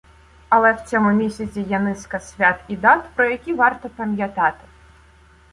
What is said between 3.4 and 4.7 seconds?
варто пам'ятати.